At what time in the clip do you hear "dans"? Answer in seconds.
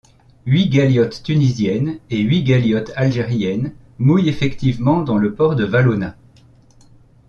5.03-5.17